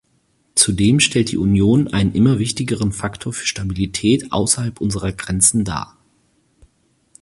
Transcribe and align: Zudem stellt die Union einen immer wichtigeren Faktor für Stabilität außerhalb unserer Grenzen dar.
Zudem 0.55 0.99
stellt 0.99 1.31
die 1.31 1.37
Union 1.37 1.89
einen 1.89 2.13
immer 2.13 2.39
wichtigeren 2.39 2.91
Faktor 2.91 3.33
für 3.33 3.45
Stabilität 3.45 4.31
außerhalb 4.31 4.81
unserer 4.81 5.11
Grenzen 5.11 5.63
dar. 5.63 5.95